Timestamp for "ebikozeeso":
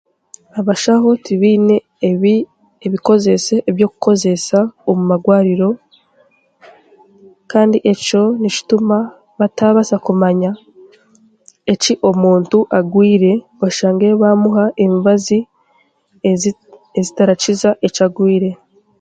2.87-3.55